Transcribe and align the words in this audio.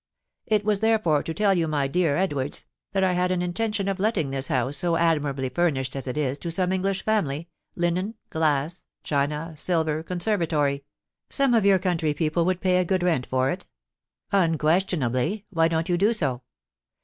It 0.47 0.65
was, 0.65 0.79
therefore, 0.79 1.21
to 1.21 1.31
tell 1.31 1.53
you, 1.53 1.67
my 1.67 1.87
dear 1.87 2.17
Edwards, 2.17 2.65
that 2.91 3.03
I 3.03 3.13
had 3.13 3.29
an 3.29 3.43
intention 3.43 3.87
of 3.87 3.99
letting 3.99 4.31
this 4.31 4.47
house, 4.47 4.77
so 4.77 4.95
admirably 4.95 5.47
furnished 5.49 5.95
as 5.95 6.07
it 6.07 6.17
is, 6.17 6.39
to 6.39 6.49
some 6.49 6.71
English 6.71 7.05
family, 7.05 7.49
linen, 7.75 8.15
glass, 8.31 8.83
china, 9.03 9.53
silver, 9.55 10.01
conservatory. 10.01 10.83
Some 11.29 11.53
of 11.53 11.65
your 11.65 11.77
country 11.77 12.15
people 12.15 12.45
would 12.45 12.61
pay 12.61 12.77
a 12.77 12.83
good 12.83 13.03
rent 13.03 13.27
for 13.27 13.51
it?" 13.51 13.67
"Unquestionably. 14.31 15.45
Why 15.51 15.67
don't 15.67 15.87
you 15.87 15.99
do 15.99 16.13
so?" 16.13 16.41